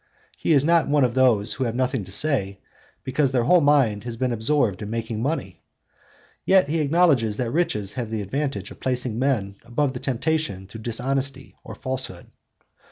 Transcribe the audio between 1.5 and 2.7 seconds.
who have nothing to say,